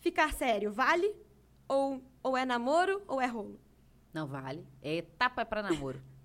[0.00, 1.12] Ficar sério, vale?
[1.68, 3.58] Ou, ou é namoro ou é rolo?
[4.12, 4.64] Não vale.
[4.82, 6.00] É etapa pra namoro.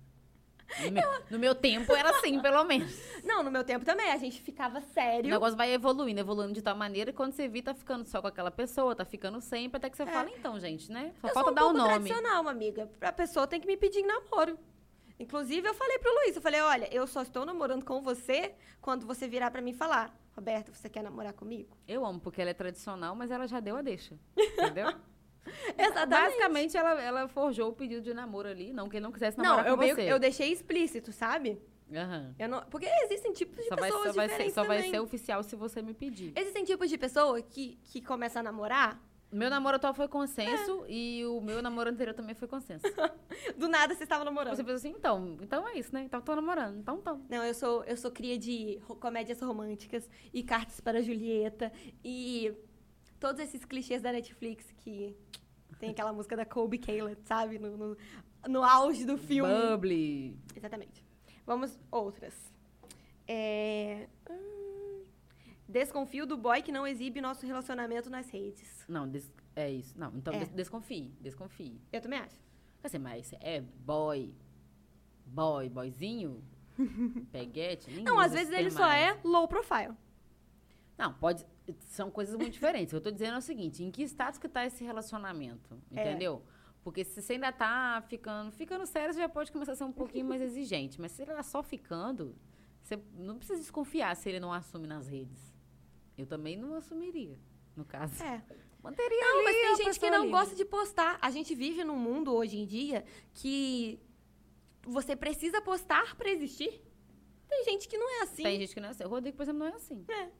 [0.84, 2.92] No meu, no meu tempo era assim, pelo menos.
[3.24, 5.30] Não, no meu tempo também, a gente ficava O sério.
[5.30, 8.28] negócio vai evoluindo, evoluindo de tal maneira e quando você vê, tá ficando só com
[8.28, 11.12] aquela pessoa, tá ficando sempre, até que você fala, então, gente, né?
[11.20, 11.90] Só eu falta um dar o pouco nome.
[12.08, 12.90] tradicional, amiga.
[13.00, 14.58] A pessoa tem que me pedir em namoro.
[15.20, 19.06] Inclusive, eu falei pro Luiz, eu falei, olha, eu só estou namorando com você quando
[19.06, 21.76] você virar pra mim falar, Roberta, você quer namorar comigo?
[21.86, 24.18] Eu amo, porque ela é tradicional, mas ela já deu a deixa.
[24.36, 24.92] Entendeu?
[25.78, 26.08] Exatamente.
[26.08, 29.44] Basicamente, ela, ela forjou o pedido de namoro ali, não que ele não quisesse Não,
[29.44, 30.12] namorar eu, com meio- você.
[30.12, 31.60] eu deixei explícito, sabe?
[31.94, 32.34] Aham.
[32.38, 34.76] Eu não, porque existem tipos de Só, vai, pessoas só, vai ser, diferentes só vai
[34.78, 34.90] também.
[34.92, 36.32] ser oficial se você me pedir.
[36.36, 38.98] Existem tipos de pessoa que, que começa a namorar,
[39.30, 42.84] Meu namoro atual foi consenso e o meu namoro anterior também foi consenso.
[43.58, 44.54] do nada você estava namorando.
[44.56, 46.02] Você pensa assim, então, então é isso, né?
[46.04, 47.20] Então tô namorando, então então.
[47.28, 51.70] Não, eu sou, eu sou cria de comédias românticas e cartas para Julieta
[52.04, 52.54] e
[53.22, 55.16] todos esses clichês da Netflix que
[55.78, 57.58] tem aquela música da Colby Caleb, sabe?
[57.58, 57.96] No, no,
[58.48, 59.50] no auge do filme.
[59.52, 60.36] Bubble.
[60.56, 61.04] Exatamente.
[61.46, 62.34] Vamos, outras.
[63.28, 64.08] É...
[64.28, 65.04] hum,
[65.68, 68.84] Desconfio do boy que não exibe nosso relacionamento nas redes.
[68.88, 69.98] Não, des- é isso.
[69.98, 70.40] Não, então É.
[70.40, 71.80] des- desconfie, desconfie.
[71.92, 72.36] Eu também acho.
[72.82, 74.34] Assim, mas é boy,
[75.24, 76.42] boy, boyzinho,
[77.30, 79.16] peguete, Não, às vezes ele termo só mais.
[79.16, 79.94] é low profile.
[80.98, 81.46] Não, pode.
[81.86, 82.92] São coisas muito diferentes.
[82.92, 85.80] Eu tô dizendo é o seguinte: em que status que tá esse relacionamento?
[85.94, 86.00] É.
[86.00, 86.42] Entendeu?
[86.82, 88.50] Porque se você ainda tá ficando.
[88.50, 91.00] Ficando sério, você já pode começar a ser um pouquinho mais exigente.
[91.00, 92.34] Mas se ele tá só ficando,
[92.82, 95.52] você não precisa desconfiar se ele não assume nas redes.
[96.18, 97.38] Eu também não assumiria,
[97.76, 98.22] no caso.
[98.22, 98.42] É.
[98.82, 100.30] Manteria Não, ali mas tem gente que não ali.
[100.30, 101.16] gosta de postar.
[101.22, 104.00] A gente vive num mundo hoje em dia que
[104.82, 106.82] você precisa postar pra existir.
[107.48, 108.42] Tem gente que não é assim.
[108.42, 109.04] Tem gente que não é assim.
[109.04, 110.04] O Rodrigo, por exemplo, não é assim.
[110.08, 110.30] É.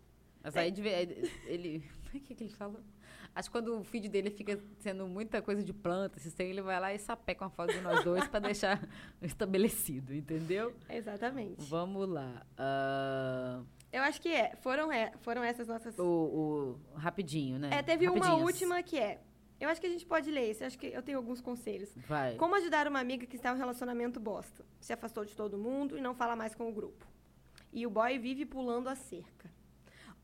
[0.43, 1.85] Mas aí de ver- ele.
[2.15, 2.79] O que, que ele falou?
[3.35, 6.79] Acho que quando o feed dele fica sendo muita coisa de planta, tem, ele vai
[6.79, 8.87] lá e sapeca uma foto de nós dois pra deixar
[9.23, 10.75] estabelecido, entendeu?
[10.91, 11.55] Exatamente.
[11.65, 12.45] Vamos lá.
[12.59, 14.55] Ah, Eu acho que é.
[14.57, 15.99] Foram, é, foram essas nossas.
[15.99, 17.71] o, o- Rapidinho, né?
[17.73, 19.23] É, teve uma última que é.
[19.59, 20.63] Eu acho que a gente pode ler esse.
[20.63, 21.91] Eu acho que eu tenho alguns conselhos.
[21.97, 22.35] Vai.
[22.37, 24.65] Como ajudar uma amiga que está em um relacionamento bosta?
[24.81, 27.07] Se afastou de todo mundo e não fala mais com o grupo.
[27.73, 29.51] E o boy vive pulando a cerca.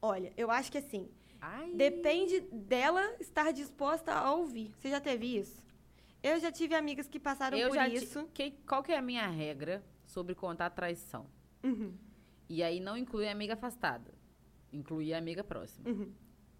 [0.00, 1.72] Olha, eu acho que assim, Ai.
[1.74, 4.72] depende dela estar disposta a ouvir.
[4.78, 5.66] Você já teve isso?
[6.22, 8.26] Eu já tive amigas que passaram Eu por já ti- isso.
[8.34, 11.26] que- qual que é a minha regra sobre contar traição?
[11.62, 11.94] Uhum,
[12.48, 14.12] E aí não inclui a amiga afastada.
[14.72, 15.88] Inclui a amiga próxima.
[15.88, 16.12] uhum,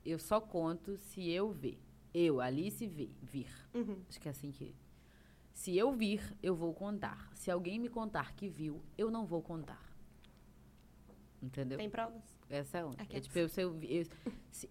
[0.04, 1.78] Eu só conto se eu ver.
[2.14, 3.14] Eu, Alice, ver.
[3.22, 3.50] vir.
[3.74, 4.02] uhum.
[4.08, 4.74] Acho que é assim que.
[5.52, 7.30] Se eu vir, eu vou contar.
[7.34, 9.82] Se alguém me contar que viu, eu não vou contar.
[11.42, 11.78] Entendeu?
[11.78, 12.22] Tem provas?
[12.50, 12.94] Essa é uma.
[12.94, 14.06] É é tipo, eu, eu, eu-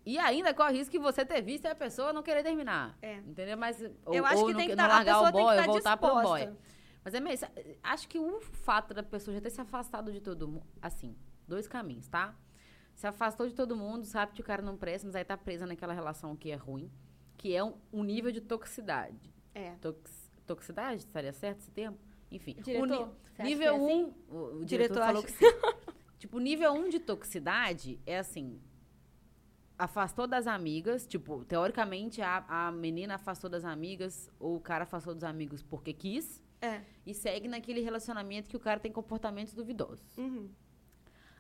[0.05, 2.97] e ainda corre o risco que você ter visto e a pessoa não querer terminar.
[3.01, 3.17] É.
[3.17, 3.57] Entendeu?
[3.57, 3.79] Mas.
[4.05, 6.39] Ou, eu acho ou que não, tem que não largar o boy, voltar pro boy.
[6.41, 6.57] disposta.
[7.03, 7.47] Mas é mesmo.
[7.83, 10.65] Acho que o fato da pessoa já ter se afastado de todo mundo.
[10.81, 11.15] Assim,
[11.47, 12.35] dois caminhos, tá?
[12.95, 15.67] Se afastou de todo mundo, sabe que o cara não presta, mas aí tá presa
[15.67, 16.91] naquela relação que é ruim,
[17.37, 19.31] que é um, um nível de toxicidade.
[19.53, 19.75] É.
[19.79, 21.01] Tox, toxicidade?
[21.03, 21.97] Estaria certo esse termo?
[22.31, 22.55] Enfim.
[22.59, 23.85] o Diretor, acha nível que é 1.
[23.85, 24.03] assim?
[24.29, 25.45] Um, o, o Diretor diretor, falou acha- que sim.
[26.17, 28.59] tipo, nível 1 um de toxicidade é assim.
[29.77, 35.13] Afastou das amigas, tipo, teoricamente a, a menina afastou das amigas, ou o cara afastou
[35.13, 36.81] dos amigos porque quis, É.
[37.05, 40.17] e segue naquele relacionamento que o cara tem comportamentos duvidosos.
[40.17, 40.49] Uhum.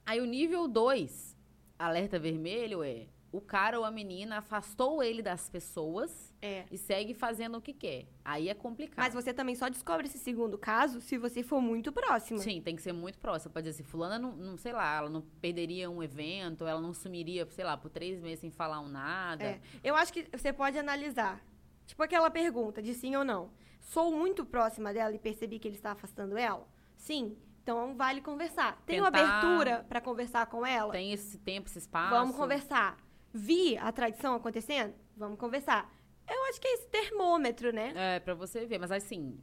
[0.05, 1.35] Aí o nível 2,
[1.79, 6.65] alerta vermelho, é o cara ou a menina afastou ele das pessoas É.
[6.71, 8.07] e segue fazendo o que quer.
[8.23, 8.97] Aí é complicado.
[9.03, 12.39] Mas você também só descobre esse segundo caso se você for muito próxima.
[12.39, 13.51] Sim, tem que ser muito próxima.
[13.51, 16.93] Pode dizer assim, fulana não, não, sei lá, ela não perderia um evento, ela não
[16.93, 19.43] sumiria, sei lá, por três meses sem falar um nada.
[19.43, 19.61] É.
[19.83, 21.41] Eu acho que você pode analisar.
[21.85, 23.49] Tipo aquela pergunta de sim ou não.
[23.81, 26.67] Sou muito próxima dela e percebi que ele está afastando ela?
[26.95, 27.37] Sim.
[27.63, 28.81] Então vale conversar.
[28.85, 30.91] Tem uma Tentar- abertura para conversar com ela?
[30.93, 32.09] Tem esse tempo, esse espaço.
[32.15, 32.97] Vamos conversar.
[33.33, 34.93] Vi a tradição acontecendo?
[35.15, 35.91] Vamos conversar.
[36.29, 37.93] Eu acho que é esse termômetro, né?
[37.95, 38.77] É, pra você ver.
[38.79, 39.39] Mas assim,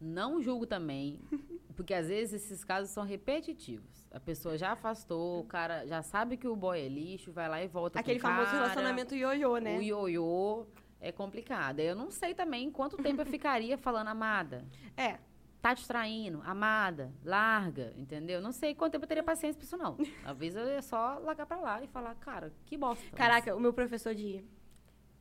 [0.00, 1.20] não julgo também.
[1.76, 4.06] Porque às vezes esses casos são repetitivos.
[4.10, 7.62] A pessoa já afastou, o cara já sabe que o boy é lixo, vai lá
[7.62, 8.58] e volta Aquele famoso cara.
[8.58, 9.78] relacionamento ioiô, né?
[9.78, 10.66] O ioiô
[11.00, 11.80] é complicado.
[11.80, 14.64] Eu não sei também quanto tempo eu ficaria falando amada.
[14.96, 15.18] É.
[15.62, 18.40] Tá te traindo, amada, larga, entendeu?
[18.42, 19.96] Não sei quanto tempo eu teria paciência pra isso, não.
[20.26, 23.04] Às vezes eu ia só largar pra lá e falar, cara, que bosta.
[23.16, 24.44] Caraca, o meu professor de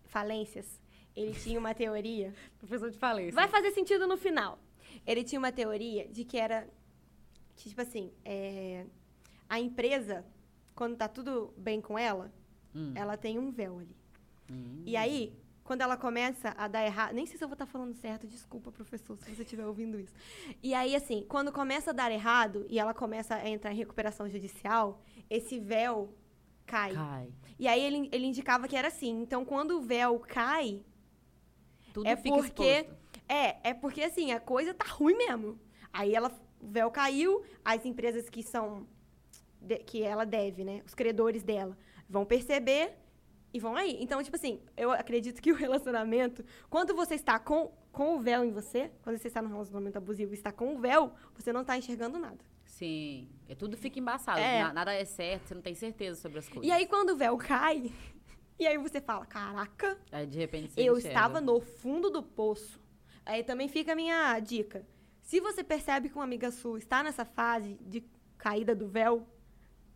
[0.05, 0.81] falências,
[1.15, 2.33] ele tinha uma teoria.
[2.57, 3.33] professor de falência.
[3.33, 4.57] Vai fazer sentido no final.
[5.05, 6.67] Ele tinha uma teoria de que era.
[7.55, 8.85] Que, tipo assim, é,
[9.47, 10.25] a empresa,
[10.73, 12.31] quando tá tudo bem com ela,
[12.73, 13.95] Hum, ela tem um véu ali.
[14.49, 14.81] hum.
[14.85, 15.37] E aí,
[15.71, 17.13] quando ela começa a dar errado.
[17.13, 20.13] Nem sei se eu vou estar falando certo, desculpa, professor, se você estiver ouvindo isso.
[20.61, 24.27] E aí, assim, quando começa a dar errado e ela começa a entrar em recuperação
[24.27, 26.13] judicial, esse véu
[26.65, 26.93] cai.
[26.93, 27.29] Cai.
[27.57, 29.21] E aí ele, ele indicava que era assim.
[29.21, 30.83] Então, quando o véu cai,
[31.93, 33.21] Tudo É fica porque- exposto.
[33.29, 35.57] é, é porque assim, a coisa tá ruim mesmo.
[35.93, 36.29] Aí ela,
[36.61, 38.85] o véu caiu, as empresas que são,
[39.61, 41.77] de- que ela deve, né, os credores dela,
[42.09, 42.97] vão perceber
[43.53, 43.97] e vão aí.
[44.01, 48.43] Então, tipo assim, eu acredito que o relacionamento, quando você está com, com o véu
[48.45, 51.61] em você, quando você está num relacionamento abusivo e está com o véu, você não
[51.61, 52.39] está enxergando nada.
[52.65, 53.29] Sim.
[53.49, 54.39] É, tudo fica embaçado.
[54.39, 54.63] É.
[54.63, 56.65] Na- Nada é certo, você não tem certeza sobre as coisas.
[56.67, 57.91] E aí, quando o véu cai,
[58.57, 61.07] e aí você fala, caraca, Aí, de repente, você eu enxerga.
[61.17, 62.79] estava no fundo do poço.
[63.25, 64.85] Aí também fica a minha dica.
[65.21, 68.03] Se você percebe que uma amiga sua está nessa fase de
[68.37, 69.27] caída do véu,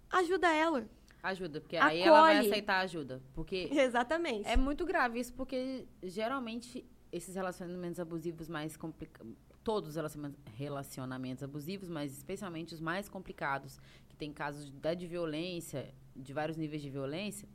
[0.09, 0.87] ajuda ela.
[1.25, 2.51] Ajuda, porque aí ela vai Acolhe.
[2.51, 3.21] aceitar ajuda.
[3.33, 4.47] Porque Exatamente.
[4.47, 9.33] é muito grave isso, porque geralmente esses relacionamentos abusivos mais complicados.
[9.63, 15.07] Todos os relacionamentos, relacionamentos abusivos, mas especialmente os mais complicados, que tem casos de, de
[15.07, 17.49] violência, de vários níveis de violência,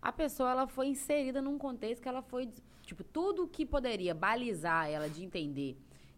[0.00, 2.48] a pessoa ela foi inserida num contexto que ela foi.
[2.82, 5.76] Tipo, tudo que poderia balizar ela de entender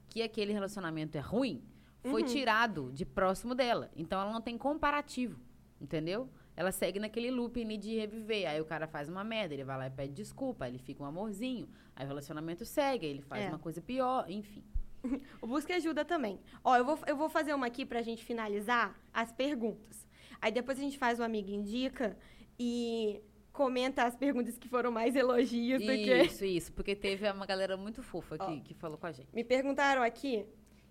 [0.09, 1.65] que aquele relacionamento é ruim
[2.11, 3.91] foi tirado de próximo dela.
[3.97, 5.41] Então ela não tem comparativo,
[5.81, 6.29] entendeu?
[6.57, 8.49] Ela segue naquele looping de reviver.
[8.49, 11.03] Aí o cara faz uma merda, ele vai lá e pede desculpa, aí ele fica
[11.03, 13.49] um amorzinho, aí o relacionamento segue, aí ele faz É.
[13.49, 14.63] uma coisa pior, enfim.
[15.43, 16.39] O Busca ajuda também.
[16.63, 20.07] Ó, eu vou, eu vou fazer uma aqui pra gente finalizar as perguntas.
[20.41, 22.17] Aí depois a gente faz o Amigo Indica
[22.59, 23.21] e
[23.53, 26.23] comenta as perguntas que foram mais elogios do que...
[26.25, 29.29] Isso, isso, porque teve uma galera muito fofa que, que falou com a gente.
[29.35, 30.47] Me perguntaram aqui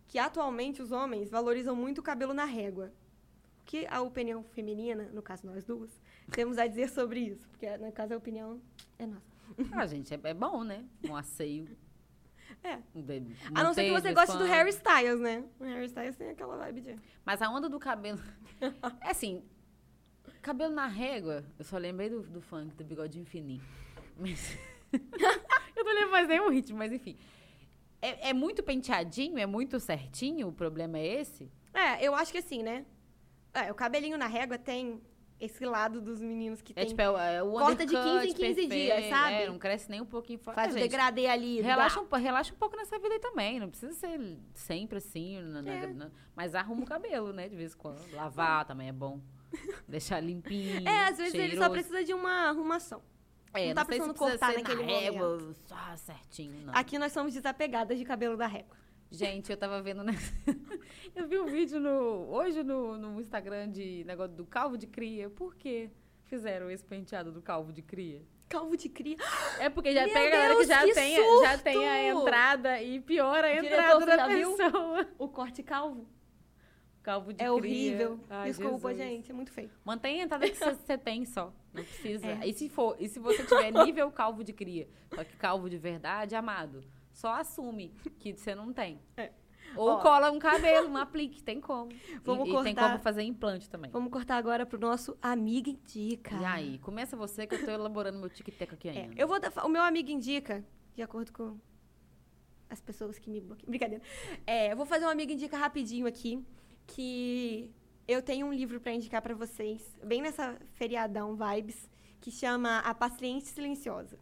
[0.07, 2.91] que atualmente os homens valorizam muito o cabelo na régua.
[3.61, 5.89] O que a opinião feminina, no caso nós duas,
[6.31, 7.47] temos a dizer sobre isso?
[7.49, 8.61] Porque no caso a opinião
[8.99, 9.31] é nossa.
[9.73, 10.83] Ah, gente, é, é bom, né?
[11.07, 11.67] Um asseio.
[12.63, 12.77] É.
[12.93, 14.43] De- A não ser que você goste do.
[14.43, 15.43] Harry Styles, né?
[15.57, 16.95] O Harry Styles tem aquela vibe de...
[17.25, 18.19] Mas a onda do cabelo.
[19.01, 19.41] É assim.
[20.41, 23.63] Cabelo na régua, eu só lembrei do, do funk, do bigodinho fininho.
[24.19, 24.57] Mas.
[25.75, 27.17] eu não lembro mais nenhum ritmo, mas enfim.
[28.01, 29.37] É, é muito penteadinho?
[29.37, 30.49] É muito certinho?
[30.49, 31.49] O problema é esse?
[31.73, 32.85] É, eu acho que assim, né?
[33.53, 35.01] É, o cabelinho na régua tem
[35.39, 36.85] esse lado dos meninos que É tem...
[36.87, 39.33] tipo, é, o Corta de undercut 15 em 15 dias, perfeito, sabe?
[39.35, 40.55] É, não cresce nem um pouquinho fora.
[40.55, 41.61] faz É, o degradê ali.
[41.61, 42.17] Relaxa dá.
[42.17, 43.59] um, relaxa um pouco nessa vida aí também.
[43.59, 45.41] Não precisa ser sempre assim.
[45.41, 45.87] na- É.
[45.87, 47.49] na- mas arruma o cabelo, né?
[47.49, 47.99] De vez em quando.
[48.13, 49.19] Lavar também é bom.
[49.87, 50.87] Deixar limpinho.
[50.87, 51.71] É, às vezes ele só cheiroso.
[51.71, 53.01] precisa de uma arrumação.
[53.53, 56.73] É, não tá se precisando precisa cortar naquele na régua, só certinho, não.
[56.73, 58.77] Aqui nós somos desapegadas de cabelo da régua.
[59.11, 60.13] Gente, eu tava vendo, né?
[61.13, 65.29] eu vi um vídeo no, hoje no, no Instagram de negócio do calvo de cria.
[65.29, 65.89] Por que
[66.25, 68.21] fizeram esse penteado do calvo de cria?
[68.47, 69.17] Calvo de cria.
[69.59, 72.03] É porque já Meu tem a galera que já, que tem, a- já tem a
[72.09, 74.55] entrada e piora a Diretor, entrada você da já viu?
[74.55, 75.07] pessoa.
[75.17, 76.07] O corte calvo.
[77.03, 77.51] Calvo de é cria.
[77.53, 78.19] horrível.
[78.29, 78.97] Ai, Desculpa, Jesus.
[78.97, 79.31] gente.
[79.31, 79.71] É muito feio.
[79.83, 81.51] Mantém a entrada que você tem só.
[81.73, 82.27] Não precisa.
[82.27, 82.47] É.
[82.47, 85.77] E se for, e se você tiver nível calvo de cria, só que calvo de
[85.77, 88.99] verdade, amado, só assume que você não tem.
[89.17, 89.31] É.
[89.75, 89.97] Ou Ó.
[90.01, 91.89] cola um cabelo, um aplique, tem como.
[92.25, 92.91] Vamos e, e tem cortar.
[92.91, 93.89] como fazer implante também.
[93.91, 96.35] Vamos cortar agora pro nosso Amiga Indica.
[96.35, 99.15] E aí, começa você que eu tô elaborando meu tic-tac aqui É, ainda.
[99.21, 101.57] eu vou dar, o meu amigo indica, de acordo com
[102.69, 103.69] as pessoas que me bloqueiam.
[103.69, 104.03] Brincadeira.
[104.45, 106.43] É, eu vou fazer um amigo indica rapidinho aqui,
[106.87, 107.71] que
[108.07, 112.93] eu tenho um livro para indicar para vocês, bem nessa feriadão vibes, que chama A
[112.93, 114.19] Paciente Silenciosa.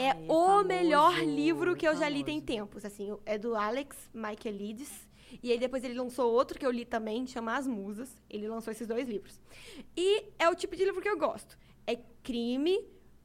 [0.00, 2.24] Ai, É o famoso, melhor livro que eu já li famoso.
[2.26, 5.08] tem tempos, assim, é do Alex Michaelides.
[5.42, 8.16] E aí depois ele lançou outro que eu li também, chama As Musas.
[8.28, 9.40] Ele lançou esses dois livros.
[9.96, 11.56] E é o tipo de livro que eu gosto.
[11.86, 12.78] É crime,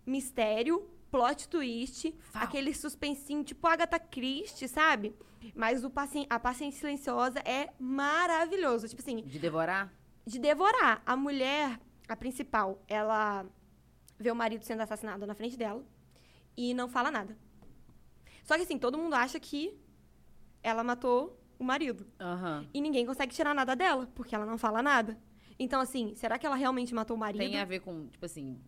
[0.06, 2.46] mistério, plot twist, Fala.
[2.46, 5.16] aquele suspensinho tipo Agatha Christie, sabe?
[5.56, 8.88] Mas o Pacien- a Paciente Silenciosa é maravilhoso.
[8.88, 9.92] Tipo assim, De devorar?
[10.28, 11.02] de devorar.
[11.06, 13.46] A mulher, a principal, ela
[14.20, 15.84] vê o marido sendo assassinado na frente dela
[16.58, 17.38] e não fala nada.
[18.44, 19.78] Só que assim, todo mundo acha que
[20.62, 22.06] ela matou o marido.
[22.20, 22.68] Aham.
[22.74, 25.18] E ninguém consegue tirar nada dela, porque ela não fala nada.
[25.58, 27.40] Então, assim, será que ela realmente matou o marido?
[27.40, 28.60] Tem a ver com, tipo assim.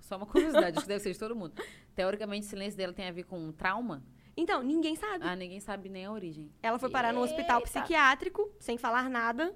[0.00, 1.54] Só uma curiosidade, que deve ser de todo mundo.
[1.94, 4.02] Teoricamente, o silêncio dela tem a ver com um trauma.
[4.36, 5.24] Então, ninguém sabe.
[5.24, 6.50] Ah, ninguém sabe nem a origem.
[6.62, 7.70] Ela foi parar num hospital Eita.
[7.70, 9.54] psiquiátrico, sem falar nada.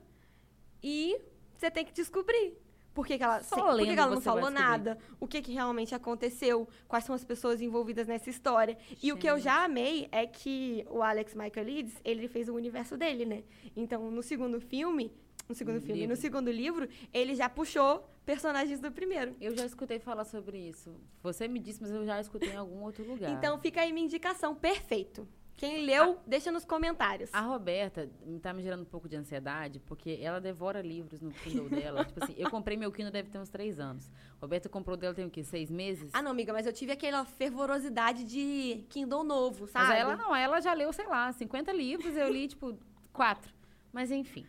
[0.82, 1.20] E
[1.56, 2.56] você tem que descobrir.
[3.00, 4.98] Por que, que ela, sem- por que que ela não falou nada?
[5.18, 6.68] O que, que realmente aconteceu?
[6.86, 8.76] Quais são as pessoas envolvidas nessa história?
[9.02, 9.44] E o que eu Gente.
[9.44, 13.42] já amei é que o Alex Michael Leeds, ele fez o universo dele, né?
[13.74, 15.10] Então, no segundo filme,
[15.48, 16.14] no segundo filme, livro.
[16.14, 19.34] no segundo livro, ele já puxou personagens do primeiro.
[19.40, 20.94] Eu já escutei falar sobre isso.
[21.22, 23.30] Você me disse, mas eu já escutei em algum outro lugar.
[23.32, 25.26] Então, fica aí minha indicação, perfeito.
[25.56, 27.28] Quem leu, deixa nos comentários.
[27.34, 28.08] A Roberta
[28.40, 32.04] tá me gerando um pouco de ansiedade, porque ela devora livros no Kindle dela.
[32.04, 34.10] tipo assim, eu comprei meu Kindle deve ter uns três anos.
[34.40, 35.44] Roberta comprou dela tem o quê?
[35.44, 36.10] Seis meses?
[36.14, 39.88] Ah, não, amiga, mas eu tive aquela fervorosidade de Kindle novo, sabe?
[39.88, 42.78] Mas ela não, ela já leu, sei lá, 50 livros, eu li, tipo,
[43.12, 43.52] quatro.
[43.92, 44.46] Mas enfim.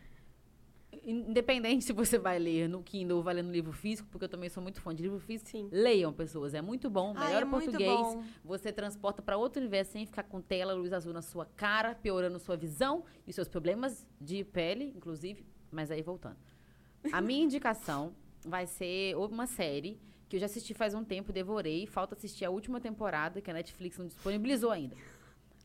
[1.04, 4.28] Independente se você vai ler no Kindle ou vai ler no livro físico, porque eu
[4.28, 5.50] também sou muito fã de livro físico.
[5.50, 5.68] Sim.
[5.72, 6.54] Leiam, pessoas.
[6.54, 7.14] É muito bom.
[7.16, 7.90] Ai, Melhor é muito português.
[7.90, 8.24] bom.
[8.44, 12.38] Você transporta para outro universo sem ficar com tela, luz azul na sua cara, piorando
[12.38, 15.46] sua visão e seus problemas de pele, inclusive.
[15.70, 16.36] Mas aí voltando.
[17.10, 21.86] A minha indicação vai ser uma série que eu já assisti faz um tempo, devorei.
[21.86, 24.96] Falta assistir a última temporada, que a Netflix não disponibilizou ainda.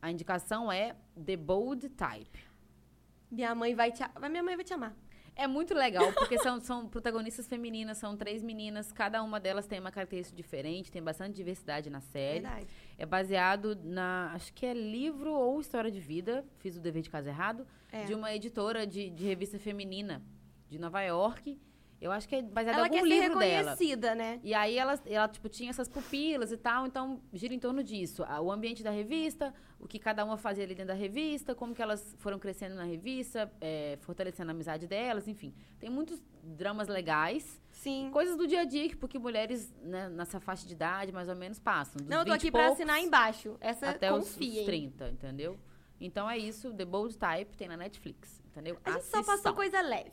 [0.00, 2.38] A indicação é The Bold Type.
[3.30, 4.94] Minha mãe vai te, minha mãe vai te amar.
[5.38, 9.78] É muito legal, porque são, são protagonistas femininas, são três meninas, cada uma delas tem
[9.78, 12.40] uma característica diferente, tem bastante diversidade na série.
[12.40, 12.66] Verdade.
[12.98, 14.32] É baseado na.
[14.34, 16.44] Acho que é livro ou história de vida.
[16.58, 17.64] Fiz o dever de casa errado.
[17.92, 18.02] É.
[18.02, 20.20] De uma editora de, de revista feminina
[20.68, 21.56] de Nova York.
[22.00, 23.70] Eu acho que é baseado Ela em algum quer ser livro dela.
[23.72, 24.40] reconhecida, né?
[24.44, 28.22] E aí ela, ela tipo, tinha essas pupilas e tal, então gira em torno disso.
[28.40, 31.82] O ambiente da revista, o que cada uma fazia ali dentro da revista, como que
[31.82, 35.52] elas foram crescendo na revista, é, fortalecendo a amizade delas, enfim.
[35.80, 37.60] Tem muitos dramas legais.
[37.72, 38.10] Sim.
[38.12, 41.34] Coisas do dia a dia, que porque mulheres né, nessa faixa de idade, mais ou
[41.34, 42.00] menos, passam.
[42.06, 43.56] Não, eu tô 20 aqui pra assinar embaixo.
[43.60, 44.64] Essa até os, os confiem.
[44.64, 45.58] 30, entendeu?
[46.00, 48.78] Então é isso, The Bold Type tem na Netflix, entendeu?
[48.84, 49.36] A gente só Assistam.
[49.36, 50.12] passou coisa leve.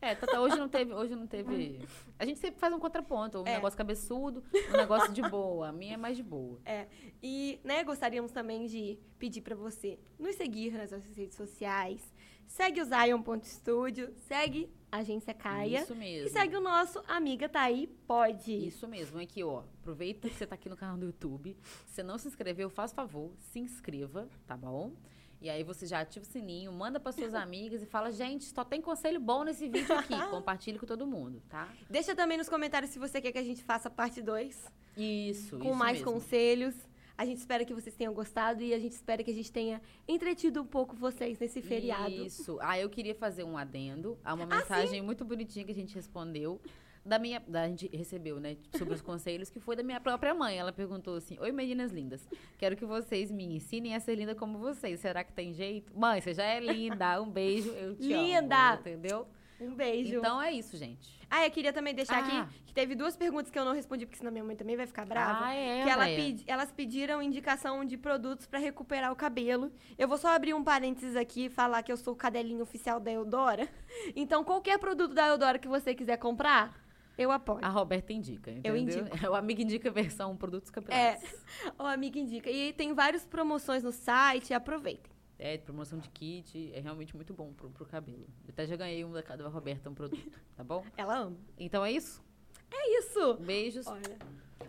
[0.00, 1.80] É, Tata, hoje não teve, hoje não teve.
[2.18, 3.54] A gente sempre faz um contraponto, um É.
[3.54, 5.68] negócio cabeçudo, um negócio de boa.
[5.68, 6.60] A minha é mais de boa.
[6.64, 6.86] É.
[7.22, 12.14] E, né, gostaríamos também de pedir pra você nos seguir nas nossas redes sociais.
[12.46, 15.80] Segue o Zion.studio, segue a Agência Caia.
[15.82, 16.28] Isso mesmo.
[16.28, 18.68] E segue o nosso Amiga Tá Aí Pode.
[18.68, 19.64] Isso mesmo, aqui, ó.
[19.80, 21.56] Aproveita que você tá aqui no canal do YouTube.
[21.86, 24.92] Se você não se inscreveu, faz favor, se inscreva, tá bom?
[25.40, 28.64] E aí você já ativa o sininho, manda para suas amigas e fala, gente, só
[28.64, 30.14] tem conselho bom nesse vídeo aqui.
[30.30, 31.68] Compartilhe com todo mundo, tá?
[31.90, 34.64] Deixa também nos comentários se você quer que a gente faça parte 2,
[34.96, 36.12] Isso, com isso mais mesmo.
[36.12, 36.74] conselhos.
[37.18, 39.80] A gente espera que vocês tenham gostado e a gente espera que a gente tenha
[40.06, 42.10] entretido um pouco vocês nesse feriado.
[42.12, 42.58] Isso.
[42.60, 45.94] Ah, eu queria fazer um adendo a uma Ah, mensagem muito bonitinha que a gente
[45.94, 46.60] respondeu.
[47.06, 47.40] Da minha.
[47.46, 48.56] Da, a gente recebeu, né?
[48.76, 50.58] Sobre os conselhos, que foi da minha própria mãe.
[50.58, 52.28] Ela perguntou assim: Oi, meninas lindas.
[52.58, 55.00] Quero que vocês me ensinem a ser linda como vocês.
[55.00, 55.96] Será que tem jeito?
[55.98, 57.22] Mãe, você já é linda.
[57.22, 57.70] Um beijo.
[57.70, 58.70] Eu te Linda!
[58.72, 58.80] amo.
[58.80, 59.26] Entendeu?
[59.58, 60.16] Um beijo.
[60.18, 61.16] Então é isso, gente.
[61.30, 62.26] Ah, eu queria também deixar Ah.
[62.42, 64.86] aqui que teve duas perguntas que eu não respondi, porque senão minha mãe também vai
[64.86, 65.46] ficar brava.
[65.46, 69.72] Ah, é, que ela pedi- elas pediram indicação de produtos pra recuperar o cabelo.
[69.96, 73.00] Eu vou só abrir um parênteses aqui e falar que eu sou o cadelinho oficial
[73.00, 73.66] da Eudora.
[74.14, 76.78] Então, qualquer produto da Eudora que você quiser comprar,
[77.16, 77.60] eu apoio.
[77.62, 78.50] A Roberta indica.
[78.50, 78.76] Entendeu?
[78.76, 79.08] indico.
[79.30, 81.44] O amigo indica versão produtos É, capilares.
[81.78, 82.50] o amigo indica.
[82.50, 85.10] E tem várias promoções no site, aproveitem.
[85.38, 86.72] É, promoção de kit.
[86.74, 88.26] É realmente muito bom pro, pro cabelo.
[88.44, 90.30] Eu até já ganhei um da da Roberta, um produto.
[90.56, 90.84] Tá bom?
[90.96, 91.36] Ela ama.
[91.58, 92.22] Então é isso.
[92.70, 93.34] É isso.
[93.34, 93.86] Beijos.
[93.86, 94.18] Olha.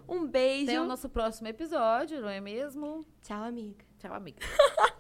[0.08, 0.72] Um beijo.
[0.72, 3.06] Até o nosso próximo episódio, não é mesmo?
[3.22, 3.84] Tchau, amiga.
[3.98, 4.40] Tchau, amiga.